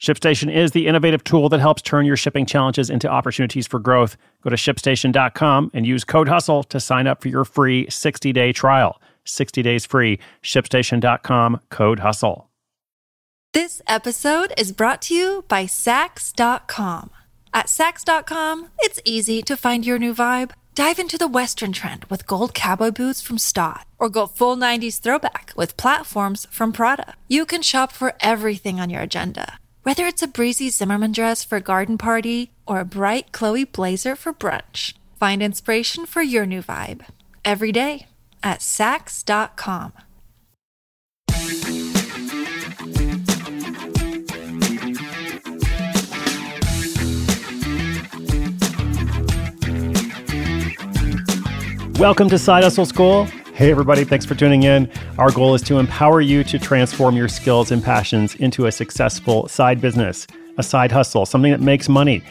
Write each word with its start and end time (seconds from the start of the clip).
ShipStation 0.00 0.54
is 0.54 0.70
the 0.70 0.86
innovative 0.86 1.24
tool 1.24 1.48
that 1.48 1.58
helps 1.58 1.82
turn 1.82 2.06
your 2.06 2.16
shipping 2.16 2.46
challenges 2.46 2.88
into 2.88 3.08
opportunities 3.08 3.66
for 3.66 3.80
growth. 3.80 4.16
Go 4.42 4.50
to 4.50 4.56
shipstation.com 4.56 5.72
and 5.74 5.86
use 5.86 6.04
code 6.04 6.28
HUSTLE 6.28 6.64
to 6.64 6.78
sign 6.78 7.08
up 7.08 7.20
for 7.20 7.28
your 7.28 7.44
free 7.44 7.88
60 7.90 8.32
day 8.32 8.52
trial. 8.52 9.00
60 9.24 9.60
days 9.62 9.84
free. 9.84 10.20
ShipStation.com, 10.42 11.60
code 11.70 11.98
HUSTLE. 11.98 12.48
This 13.52 13.82
episode 13.88 14.52
is 14.56 14.72
brought 14.72 15.02
to 15.02 15.14
you 15.14 15.44
by 15.48 15.64
Saks.com. 15.64 17.10
At 17.52 17.66
Saks.com, 17.66 18.68
it's 18.78 19.00
easy 19.04 19.42
to 19.42 19.56
find 19.56 19.84
your 19.84 19.98
new 19.98 20.14
vibe. 20.14 20.52
Dive 20.76 21.00
into 21.00 21.18
the 21.18 21.26
Western 21.26 21.72
trend 21.72 22.04
with 22.04 22.26
gold 22.26 22.54
cowboy 22.54 22.92
boots 22.92 23.20
from 23.20 23.36
Staud, 23.36 23.80
or 23.98 24.08
go 24.08 24.28
full 24.28 24.56
90s 24.56 25.00
throwback 25.00 25.52
with 25.56 25.76
platforms 25.76 26.46
from 26.52 26.72
Prada. 26.72 27.14
You 27.26 27.44
can 27.44 27.62
shop 27.62 27.90
for 27.90 28.14
everything 28.20 28.78
on 28.78 28.90
your 28.90 29.02
agenda 29.02 29.58
whether 29.88 30.04
it's 30.04 30.22
a 30.22 30.28
breezy 30.28 30.68
Zimmermann 30.68 31.12
dress 31.12 31.42
for 31.42 31.56
a 31.56 31.62
garden 31.62 31.96
party 31.96 32.50
or 32.66 32.78
a 32.78 32.84
bright 32.84 33.32
Chloe 33.32 33.64
blazer 33.64 34.14
for 34.14 34.34
brunch, 34.34 34.92
find 35.18 35.42
inspiration 35.42 36.04
for 36.04 36.20
your 36.20 36.44
new 36.44 36.60
vibe 36.60 37.06
every 37.42 37.72
day 37.72 38.06
at 38.42 38.60
Saks.com. 38.60 39.94
Welcome 51.98 52.28
to 52.28 52.38
Side 52.38 52.62
Hustle 52.62 52.84
School. 52.84 53.26
Hey, 53.58 53.72
everybody, 53.72 54.04
thanks 54.04 54.24
for 54.24 54.36
tuning 54.36 54.62
in. 54.62 54.88
Our 55.18 55.32
goal 55.32 55.52
is 55.52 55.62
to 55.62 55.80
empower 55.80 56.20
you 56.20 56.44
to 56.44 56.60
transform 56.60 57.16
your 57.16 57.26
skills 57.26 57.72
and 57.72 57.82
passions 57.82 58.36
into 58.36 58.66
a 58.66 58.70
successful 58.70 59.48
side 59.48 59.80
business, 59.80 60.28
a 60.58 60.62
side 60.62 60.92
hustle, 60.92 61.26
something 61.26 61.50
that 61.50 61.60
makes 61.60 61.88
money, 61.88 62.22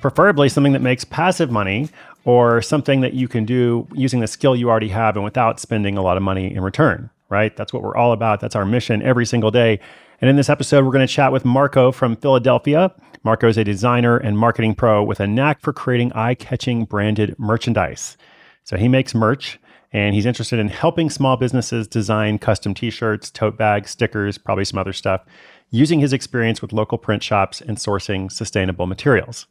preferably 0.00 0.48
something 0.48 0.72
that 0.72 0.80
makes 0.80 1.04
passive 1.04 1.50
money 1.50 1.90
or 2.24 2.62
something 2.62 3.02
that 3.02 3.12
you 3.12 3.28
can 3.28 3.44
do 3.44 3.86
using 3.92 4.20
the 4.20 4.26
skill 4.26 4.56
you 4.56 4.70
already 4.70 4.88
have 4.88 5.16
and 5.16 5.22
without 5.22 5.60
spending 5.60 5.98
a 5.98 6.02
lot 6.02 6.16
of 6.16 6.22
money 6.22 6.50
in 6.50 6.62
return, 6.62 7.10
right? 7.28 7.54
That's 7.58 7.74
what 7.74 7.82
we're 7.82 7.94
all 7.94 8.12
about. 8.12 8.40
That's 8.40 8.56
our 8.56 8.64
mission 8.64 9.02
every 9.02 9.26
single 9.26 9.50
day. 9.50 9.80
And 10.22 10.30
in 10.30 10.36
this 10.36 10.48
episode, 10.48 10.86
we're 10.86 10.92
going 10.92 11.06
to 11.06 11.12
chat 11.12 11.30
with 11.30 11.44
Marco 11.44 11.92
from 11.92 12.16
Philadelphia. 12.16 12.90
Marco 13.22 13.48
is 13.48 13.58
a 13.58 13.64
designer 13.64 14.16
and 14.16 14.38
marketing 14.38 14.74
pro 14.74 15.04
with 15.04 15.20
a 15.20 15.26
knack 15.26 15.60
for 15.60 15.74
creating 15.74 16.10
eye 16.14 16.36
catching 16.36 16.86
branded 16.86 17.38
merchandise. 17.38 18.16
So 18.64 18.78
he 18.78 18.88
makes 18.88 19.14
merch 19.14 19.58
and 19.92 20.14
he's 20.14 20.26
interested 20.26 20.58
in 20.58 20.68
helping 20.68 21.10
small 21.10 21.36
businesses 21.36 21.88
design 21.88 22.38
custom 22.38 22.74
t-shirts, 22.74 23.30
tote 23.30 23.58
bags, 23.58 23.90
stickers, 23.90 24.38
probably 24.38 24.64
some 24.64 24.78
other 24.78 24.92
stuff, 24.92 25.24
using 25.70 26.00
his 26.00 26.12
experience 26.12 26.62
with 26.62 26.72
local 26.72 26.98
print 26.98 27.22
shops 27.22 27.60
and 27.60 27.76
sourcing 27.76 28.30
sustainable 28.30 28.86
materials. 28.86 29.46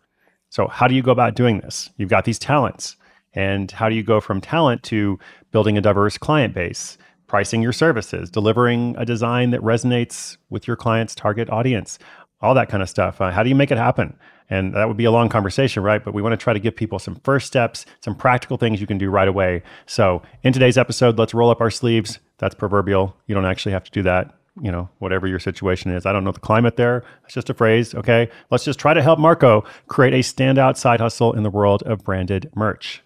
So, 0.50 0.68
how 0.68 0.88
do 0.88 0.96
you 0.96 1.02
go 1.02 1.12
about 1.12 1.36
doing 1.36 1.60
this? 1.60 1.90
You've 1.98 2.10
got 2.10 2.26
these 2.26 2.40
talents. 2.40 2.96
And 3.34 3.70
how 3.70 3.90
do 3.90 3.96
you 3.96 4.04
go 4.04 4.20
from 4.20 4.42
talent 4.42 4.82
to 4.84 5.20
building 5.52 5.78
a 5.78 5.82
diverse 5.82 6.18
client 6.18 6.54
base, 6.54 6.98
pricing 7.28 7.62
your 7.62 7.74
services, 7.74 8.30
delivering 8.30 8.96
a 8.98 9.06
design 9.06 9.52
that 9.52 9.62
resonates 9.62 10.38
with 10.50 10.68
your 10.68 10.76
client's 10.76 11.14
target 11.14 11.50
audience, 11.50 12.00
all 12.42 12.54
that 12.54 12.70
kind 12.70 12.84
of 12.84 12.90
stuff? 12.90 13.22
Uh, 13.22 13.32
how 13.32 13.44
do 13.44 13.50
you 13.50 13.56
make 13.56 13.72
it 13.72 13.78
happen? 13.78 14.18
And 14.50 14.74
that 14.74 14.88
would 14.88 14.98
be 14.98 15.06
a 15.06 15.12
long 15.12 15.30
conversation, 15.30 15.84
right? 15.84 16.04
But 16.04 16.14
we 16.14 16.22
want 16.22 16.34
to 16.34 16.38
try 16.38 16.54
to 16.54 16.60
give 16.60 16.76
people 16.76 16.98
some 16.98 17.16
first 17.24 17.46
steps, 17.46 17.86
some 18.02 18.16
practical 18.16 18.58
things 18.58 18.82
you 18.82 18.88
can 18.88 18.98
do 18.98 19.10
right 19.10 19.28
away. 19.28 19.62
So, 19.86 20.24
in 20.44 20.54
today's 20.54 20.78
episode, 20.78 21.20
let's 21.20 21.34
roll 21.34 21.52
up 21.52 21.62
our 21.62 21.70
sleeves. 21.70 22.20
That's 22.40 22.56
proverbial. 22.56 23.16
You 23.28 23.36
don't 23.36 23.46
actually 23.46 23.74
have 23.74 23.84
to 23.84 23.92
do 23.92 24.02
that, 24.04 24.34
you 24.60 24.72
know, 24.72 24.90
whatever 24.98 25.28
your 25.28 25.40
situation 25.40 25.92
is. 25.92 26.06
I 26.06 26.14
don't 26.14 26.24
know 26.24 26.32
the 26.32 26.40
climate 26.40 26.78
there. 26.78 27.04
It's 27.26 27.34
just 27.34 27.50
a 27.50 27.54
phrase. 27.54 27.94
Okay. 27.94 28.30
Let's 28.50 28.66
just 28.66 28.80
try 28.80 28.94
to 28.94 29.04
help 29.04 29.20
Marco 29.20 29.66
create 29.88 30.14
a 30.14 30.20
standout 30.20 30.78
side 30.78 31.00
hustle 31.00 31.34
in 31.34 31.44
the 31.44 31.52
world 31.52 31.84
of 31.84 32.04
branded 32.04 32.50
merch. 32.56 33.04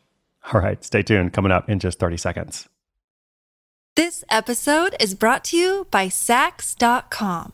All 0.54 0.62
right. 0.62 0.82
Stay 0.84 1.02
tuned. 1.04 1.34
Coming 1.34 1.52
up 1.52 1.70
in 1.70 1.80
just 1.80 2.00
30 2.00 2.18
seconds. 2.18 2.70
This 3.96 4.24
episode 4.30 4.96
is 5.00 5.14
brought 5.14 5.44
to 5.46 5.58
you 5.58 5.88
by 5.92 6.08
Saks.com. 6.08 7.54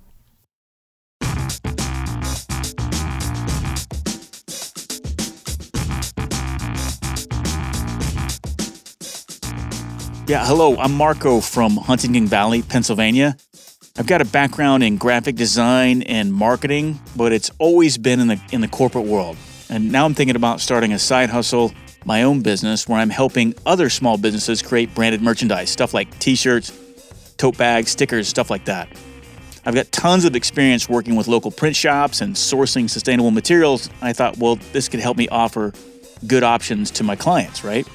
Yeah, 10.31 10.45
hello, 10.45 10.77
I'm 10.77 10.93
Marco 10.93 11.41
from 11.41 11.75
Huntingdon 11.75 12.25
Valley, 12.25 12.61
Pennsylvania. 12.61 13.35
I've 13.97 14.07
got 14.07 14.21
a 14.21 14.25
background 14.25 14.81
in 14.81 14.95
graphic 14.95 15.35
design 15.35 16.03
and 16.03 16.33
marketing, 16.33 17.01
but 17.17 17.33
it's 17.33 17.51
always 17.59 17.97
been 17.97 18.21
in 18.21 18.27
the 18.29 18.41
in 18.53 18.61
the 18.61 18.69
corporate 18.69 19.03
world. 19.03 19.35
And 19.69 19.91
now 19.91 20.05
I'm 20.05 20.13
thinking 20.13 20.37
about 20.37 20.61
starting 20.61 20.93
a 20.93 20.99
side 20.99 21.29
hustle, 21.29 21.73
my 22.05 22.23
own 22.23 22.43
business 22.43 22.87
where 22.87 22.97
I'm 22.97 23.09
helping 23.09 23.53
other 23.65 23.89
small 23.89 24.17
businesses 24.17 24.61
create 24.61 24.95
branded 24.95 25.21
merchandise, 25.21 25.69
stuff 25.69 25.93
like 25.93 26.17
t-shirts, 26.19 26.71
tote 27.35 27.57
bags, 27.57 27.91
stickers, 27.91 28.29
stuff 28.29 28.49
like 28.49 28.63
that. 28.63 28.87
I've 29.65 29.75
got 29.75 29.91
tons 29.91 30.23
of 30.23 30.33
experience 30.37 30.87
working 30.87 31.17
with 31.17 31.27
local 31.27 31.51
print 31.51 31.75
shops 31.75 32.21
and 32.21 32.35
sourcing 32.35 32.89
sustainable 32.89 33.31
materials. 33.31 33.89
I 34.01 34.13
thought, 34.13 34.37
well, 34.37 34.55
this 34.71 34.87
could 34.87 35.01
help 35.01 35.17
me 35.17 35.27
offer 35.27 35.73
good 36.25 36.43
options 36.43 36.89
to 36.91 37.03
my 37.03 37.17
clients, 37.17 37.65
right? 37.65 37.85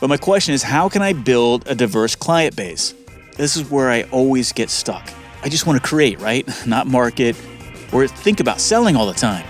But 0.00 0.08
my 0.08 0.16
question 0.16 0.54
is 0.54 0.62
how 0.62 0.88
can 0.88 1.02
I 1.02 1.12
build 1.12 1.68
a 1.68 1.74
diverse 1.74 2.16
client 2.16 2.56
base? 2.56 2.94
This 3.36 3.54
is 3.54 3.70
where 3.70 3.90
I 3.90 4.04
always 4.04 4.50
get 4.52 4.70
stuck. 4.70 5.12
I 5.42 5.50
just 5.50 5.66
want 5.66 5.80
to 5.80 5.86
create, 5.86 6.18
right? 6.20 6.48
Not 6.66 6.86
market 6.86 7.36
or 7.92 8.08
think 8.08 8.40
about 8.40 8.60
selling 8.60 8.96
all 8.96 9.06
the 9.06 9.12
time. 9.12 9.44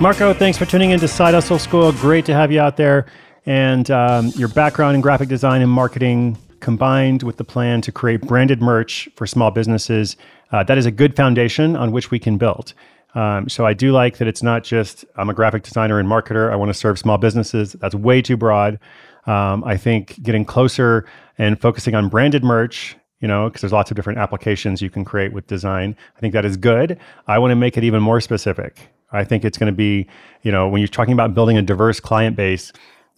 Marco, 0.00 0.34
thanks 0.34 0.58
for 0.58 0.66
tuning 0.66 0.90
into 0.90 1.06
Side 1.06 1.34
Hustle 1.34 1.60
School. 1.60 1.92
Great 1.92 2.26
to 2.26 2.34
have 2.34 2.50
you 2.50 2.60
out 2.60 2.76
there. 2.76 3.06
And 3.46 3.88
um, 3.92 4.32
your 4.34 4.48
background 4.48 4.96
in 4.96 5.00
graphic 5.00 5.28
design 5.28 5.62
and 5.62 5.70
marketing 5.70 6.36
combined 6.58 7.22
with 7.22 7.36
the 7.36 7.44
plan 7.44 7.80
to 7.82 7.92
create 7.92 8.22
branded 8.22 8.60
merch 8.60 9.08
for 9.14 9.26
small 9.26 9.52
businesses, 9.52 10.16
uh, 10.50 10.64
that 10.64 10.78
is 10.78 10.86
a 10.86 10.90
good 10.90 11.14
foundation 11.14 11.76
on 11.76 11.92
which 11.92 12.10
we 12.10 12.18
can 12.18 12.38
build. 12.38 12.72
Um, 13.14 13.48
so 13.48 13.64
I 13.64 13.74
do 13.74 13.92
like 13.92 14.18
that 14.18 14.28
it's 14.28 14.42
not 14.42 14.64
just 14.64 15.04
I'm 15.16 15.30
a 15.30 15.34
graphic 15.34 15.62
designer 15.62 15.98
and 15.98 16.08
marketer. 16.08 16.50
I 16.50 16.56
want 16.56 16.70
to 16.70 16.74
serve 16.74 16.98
small 16.98 17.18
businesses. 17.18 17.72
That's 17.74 17.94
way 17.94 18.20
too 18.20 18.36
broad. 18.36 18.78
Um, 19.26 19.64
I 19.64 19.76
think 19.76 20.22
getting 20.22 20.44
closer 20.44 21.06
and 21.38 21.60
focusing 21.60 21.94
on 21.94 22.08
branded 22.08 22.44
merch, 22.44 22.96
you 23.20 23.28
know, 23.28 23.48
because 23.48 23.62
there's 23.62 23.72
lots 23.72 23.90
of 23.90 23.96
different 23.96 24.18
applications 24.18 24.82
you 24.82 24.90
can 24.90 25.04
create 25.04 25.32
with 25.32 25.46
design. 25.46 25.96
I 26.16 26.20
think 26.20 26.34
that 26.34 26.44
is 26.44 26.56
good. 26.56 26.98
I 27.26 27.38
want 27.38 27.52
to 27.52 27.56
make 27.56 27.76
it 27.76 27.84
even 27.84 28.02
more 28.02 28.20
specific. 28.20 28.88
I 29.12 29.24
think 29.24 29.44
it's 29.44 29.56
going 29.56 29.72
to 29.72 29.76
be, 29.76 30.06
you 30.42 30.50
know, 30.50 30.68
when 30.68 30.80
you're 30.80 30.88
talking 30.88 31.14
about 31.14 31.34
building 31.34 31.56
a 31.56 31.62
diverse 31.62 32.00
client 32.00 32.36
base, 32.36 32.72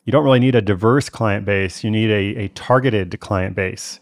you 0.05 0.13
don't 0.13 0.25
really 0.25 0.39
need 0.39 0.55
a 0.55 0.63
diverse 0.63 1.09
client 1.09 1.45
base. 1.45 1.83
You 1.83 1.91
need 1.91 2.11
a, 2.11 2.45
a 2.45 2.49
targeted 2.49 3.19
client 3.21 3.57
base. 3.57 3.99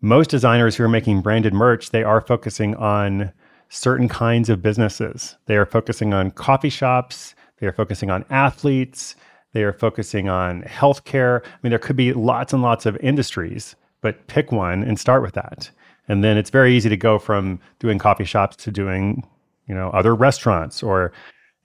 Most 0.00 0.30
designers 0.30 0.76
who 0.76 0.84
are 0.84 0.88
making 0.88 1.22
branded 1.22 1.54
merch, 1.54 1.90
they 1.90 2.04
are 2.04 2.20
focusing 2.20 2.74
on 2.76 3.32
certain 3.68 4.08
kinds 4.08 4.48
of 4.48 4.62
businesses. 4.62 5.36
They 5.46 5.56
are 5.56 5.66
focusing 5.66 6.14
on 6.14 6.30
coffee 6.30 6.70
shops, 6.70 7.34
they 7.58 7.66
are 7.66 7.72
focusing 7.72 8.10
on 8.10 8.24
athletes, 8.30 9.16
they 9.52 9.62
are 9.62 9.72
focusing 9.72 10.28
on 10.28 10.62
healthcare. 10.62 11.44
I 11.44 11.58
mean, 11.62 11.70
there 11.70 11.78
could 11.78 11.96
be 11.96 12.12
lots 12.12 12.52
and 12.52 12.62
lots 12.62 12.86
of 12.86 12.96
industries, 12.98 13.76
but 14.00 14.26
pick 14.26 14.52
one 14.52 14.82
and 14.82 14.98
start 14.98 15.22
with 15.22 15.34
that. 15.34 15.70
And 16.08 16.22
then 16.22 16.36
it's 16.36 16.50
very 16.50 16.76
easy 16.76 16.88
to 16.88 16.96
go 16.96 17.18
from 17.18 17.60
doing 17.78 17.98
coffee 17.98 18.24
shops 18.24 18.56
to 18.56 18.70
doing, 18.70 19.26
you 19.66 19.74
know, 19.74 19.90
other 19.90 20.14
restaurants 20.14 20.82
or 20.82 21.12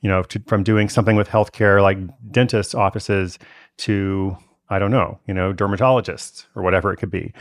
you 0.01 0.10
know, 0.10 0.24
to, 0.24 0.40
from 0.48 0.63
doing 0.63 0.90
something 0.90 1.16
with 1.16 1.28
healthcare 1.28 1.81
like 1.81 1.98
dentist 2.31 2.74
offices 2.74 3.38
to, 3.78 4.38
I 4.69 4.80
don't 4.80 4.92
know, 4.92 5.19
you 5.28 5.34
know, 5.34 5.54
dermatologists 5.54 6.46
or 6.56 6.63
whatever 6.63 6.94
it 6.94 6.98
could 6.98 7.12
be. 7.12 7.34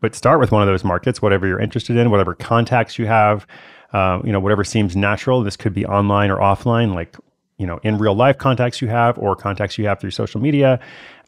But 0.00 0.14
start 0.14 0.40
with 0.40 0.52
one 0.52 0.62
of 0.62 0.68
those 0.68 0.84
markets, 0.84 1.20
whatever 1.20 1.46
you're 1.46 1.60
interested 1.60 1.96
in, 1.96 2.10
whatever 2.10 2.34
contacts 2.34 2.98
you 2.98 3.06
have, 3.06 3.46
uh, 3.92 4.20
you 4.24 4.32
know, 4.32 4.40
whatever 4.40 4.64
seems 4.64 4.96
natural. 4.96 5.42
This 5.42 5.56
could 5.56 5.74
be 5.74 5.84
online 5.84 6.30
or 6.30 6.38
offline, 6.38 6.94
like, 6.94 7.16
you 7.58 7.66
know, 7.66 7.78
in 7.82 7.98
real 7.98 8.14
life 8.14 8.38
contacts 8.38 8.80
you 8.80 8.88
have 8.88 9.18
or 9.18 9.36
contacts 9.36 9.76
you 9.76 9.86
have 9.86 10.00
through 10.00 10.12
social 10.12 10.40
media 10.40 10.80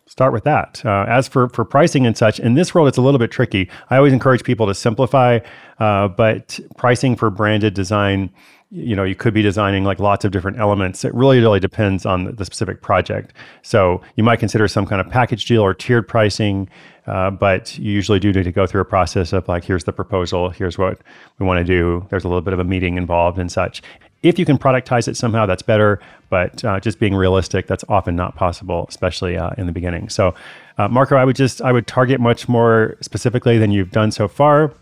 start 0.06 0.32
with 0.32 0.44
that. 0.44 0.84
Uh, 0.84 1.06
as 1.08 1.28
for 1.28 1.48
for 1.48 1.64
pricing 1.64 2.06
and 2.06 2.16
such, 2.16 2.38
in 2.40 2.54
this 2.54 2.74
world, 2.74 2.88
it's 2.88 2.98
a 2.98 3.02
little 3.02 3.18
bit 3.18 3.30
tricky. 3.30 3.70
I 3.90 3.96
always 3.96 4.12
encourage 4.12 4.44
people 4.44 4.66
to 4.66 4.74
simplify, 4.74 5.38
uh, 5.78 6.08
but 6.08 6.58
pricing 6.76 7.16
for 7.16 7.30
branded 7.30 7.74
design 7.74 8.30
you 8.72 8.96
know 8.96 9.04
you 9.04 9.14
could 9.14 9.34
be 9.34 9.42
designing 9.42 9.84
like 9.84 9.98
lots 9.98 10.24
of 10.24 10.32
different 10.32 10.58
elements. 10.58 11.04
It 11.04 11.14
really 11.14 11.40
really 11.40 11.60
depends 11.60 12.06
on 12.06 12.34
the 12.34 12.44
specific 12.44 12.80
project. 12.80 13.34
So 13.62 14.00
you 14.16 14.24
might 14.24 14.40
consider 14.40 14.66
some 14.66 14.86
kind 14.86 15.00
of 15.00 15.10
package 15.10 15.44
deal 15.44 15.60
or 15.62 15.74
tiered 15.74 16.08
pricing 16.08 16.68
uh, 17.06 17.30
but 17.30 17.76
you 17.78 17.92
usually 17.92 18.20
do 18.20 18.32
need 18.32 18.44
to 18.44 18.52
go 18.52 18.66
through 18.66 18.80
a 18.80 18.84
process 18.84 19.32
of 19.32 19.46
like 19.48 19.64
here's 19.64 19.84
the 19.84 19.92
proposal 19.92 20.50
here's 20.50 20.78
what 20.78 21.00
we 21.38 21.46
want 21.46 21.58
to 21.58 21.64
do. 21.64 22.06
There's 22.10 22.24
a 22.24 22.28
little 22.28 22.42
bit 22.42 22.54
of 22.54 22.60
a 22.60 22.64
meeting 22.64 22.96
involved 22.96 23.38
and 23.38 23.50
such. 23.50 23.82
If 24.22 24.38
you 24.38 24.44
can 24.44 24.56
productize 24.56 25.08
it 25.08 25.16
somehow 25.16 25.46
that's 25.46 25.62
better 25.62 26.00
but 26.30 26.64
uh, 26.64 26.80
just 26.80 26.98
being 27.00 27.14
realistic 27.14 27.66
that's 27.66 27.84
often 27.88 28.14
not 28.14 28.36
possible 28.36 28.86
especially 28.88 29.36
uh, 29.36 29.50
in 29.58 29.66
the 29.66 29.72
beginning. 29.72 30.08
So 30.08 30.34
uh, 30.78 30.88
marco 30.88 31.16
i 31.16 31.24
would 31.24 31.36
just 31.36 31.60
i 31.60 31.72
would 31.72 31.86
target 31.86 32.20
much 32.20 32.48
more 32.48 32.96
specifically 33.00 33.58
than 33.58 33.70
you've 33.72 33.90
done 33.90 34.12
so 34.12 34.28
far. 34.28 34.72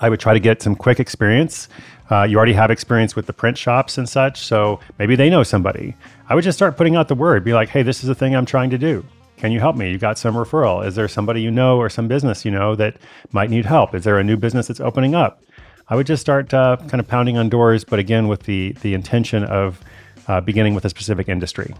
I 0.00 0.08
would 0.08 0.20
try 0.20 0.32
to 0.32 0.40
get 0.40 0.62
some 0.62 0.76
quick 0.76 1.00
experience. 1.00 1.68
Uh, 2.10 2.22
you 2.22 2.36
already 2.36 2.54
have 2.54 2.70
experience 2.70 3.14
with 3.14 3.26
the 3.26 3.32
print 3.32 3.58
shops 3.58 3.98
and 3.98 4.08
such, 4.08 4.40
so 4.44 4.80
maybe 4.98 5.14
they 5.14 5.28
know 5.28 5.42
somebody. 5.42 5.94
I 6.28 6.34
would 6.34 6.44
just 6.44 6.56
start 6.58 6.76
putting 6.76 6.96
out 6.96 7.08
the 7.08 7.14
word, 7.14 7.44
be 7.44 7.52
like, 7.52 7.68
hey, 7.68 7.82
this 7.82 8.02
is 8.02 8.08
the 8.08 8.14
thing 8.14 8.34
I'm 8.34 8.46
trying 8.46 8.70
to 8.70 8.78
do. 8.78 9.04
Can 9.36 9.52
you 9.52 9.60
help 9.60 9.76
me? 9.76 9.90
You 9.90 9.98
got 9.98 10.18
some 10.18 10.34
referral. 10.34 10.84
Is 10.84 10.94
there 10.94 11.06
somebody 11.06 11.42
you 11.42 11.50
know 11.50 11.76
or 11.76 11.88
some 11.88 12.08
business 12.08 12.44
you 12.44 12.50
know 12.50 12.74
that 12.74 12.96
might 13.32 13.50
need 13.50 13.66
help? 13.66 13.94
Is 13.94 14.04
there 14.04 14.18
a 14.18 14.24
new 14.24 14.36
business 14.36 14.66
that's 14.66 14.80
opening 14.80 15.14
up? 15.14 15.42
I 15.88 15.96
would 15.96 16.06
just 16.06 16.20
start 16.20 16.52
uh, 16.52 16.76
kind 16.88 17.00
of 17.00 17.06
pounding 17.06 17.38
on 17.38 17.48
doors, 17.48 17.84
but 17.84 17.98
again, 17.98 18.26
with 18.28 18.42
the, 18.42 18.72
the 18.80 18.94
intention 18.94 19.44
of 19.44 19.80
uh, 20.26 20.40
beginning 20.40 20.74
with 20.74 20.84
a 20.84 20.90
specific 20.90 21.28
industry. 21.28 21.74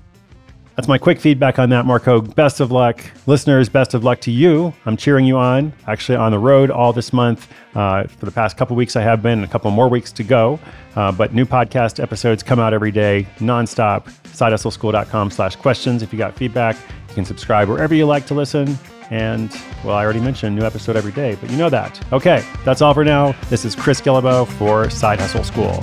That's 0.78 0.86
my 0.86 0.96
quick 0.96 1.18
feedback 1.18 1.58
on 1.58 1.70
that, 1.70 1.86
Marco. 1.86 2.20
Best 2.20 2.60
of 2.60 2.70
luck. 2.70 3.04
Listeners, 3.26 3.68
best 3.68 3.94
of 3.94 4.04
luck 4.04 4.20
to 4.20 4.30
you. 4.30 4.72
I'm 4.86 4.96
cheering 4.96 5.24
you 5.24 5.36
on. 5.36 5.72
Actually, 5.88 6.18
on 6.18 6.30
the 6.30 6.38
road 6.38 6.70
all 6.70 6.92
this 6.92 7.12
month. 7.12 7.52
Uh, 7.74 8.04
for 8.04 8.26
the 8.26 8.30
past 8.30 8.56
couple 8.56 8.76
weeks, 8.76 8.94
I 8.94 9.02
have 9.02 9.20
been, 9.20 9.42
a 9.42 9.48
couple 9.48 9.72
more 9.72 9.88
weeks 9.88 10.12
to 10.12 10.22
go. 10.22 10.60
Uh, 10.94 11.10
but 11.10 11.34
new 11.34 11.44
podcast 11.44 12.00
episodes 12.00 12.44
come 12.44 12.60
out 12.60 12.72
every 12.72 12.92
day, 12.92 13.26
nonstop. 13.38 14.04
SideHustleSchool.com 14.28 15.32
slash 15.32 15.56
questions. 15.56 16.04
If 16.04 16.12
you 16.12 16.18
got 16.18 16.36
feedback, 16.36 16.76
you 17.08 17.14
can 17.16 17.24
subscribe 17.24 17.68
wherever 17.68 17.92
you 17.92 18.06
like 18.06 18.26
to 18.26 18.34
listen. 18.34 18.78
And, 19.10 19.50
well, 19.84 19.96
I 19.96 20.04
already 20.04 20.20
mentioned 20.20 20.54
new 20.54 20.64
episode 20.64 20.94
every 20.94 21.10
day, 21.10 21.36
but 21.40 21.50
you 21.50 21.56
know 21.56 21.70
that. 21.70 22.00
Okay, 22.12 22.46
that's 22.64 22.82
all 22.82 22.94
for 22.94 23.04
now. 23.04 23.32
This 23.50 23.64
is 23.64 23.74
Chris 23.74 24.00
Guillebeau 24.00 24.46
for 24.46 24.88
Side 24.90 25.18
Hustle 25.18 25.42
School. 25.42 25.82